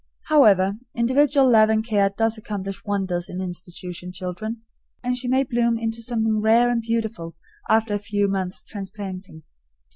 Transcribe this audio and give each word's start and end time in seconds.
However, 0.29 0.77
individual 0.95 1.47
love 1.47 1.69
and 1.69 1.85
care 1.85 2.09
does 2.09 2.35
accomplish 2.35 2.83
wonders 2.83 3.29
in 3.29 3.39
institution 3.39 4.11
children, 4.11 4.63
and 5.03 5.15
she 5.15 5.27
may 5.27 5.43
bloom 5.43 5.77
into 5.77 6.01
something 6.01 6.41
rare 6.41 6.71
and 6.71 6.81
beautiful 6.81 7.35
after 7.69 7.93
a 7.93 7.99
few 7.99 8.27
months' 8.27 8.63
transplanting. 8.63 9.43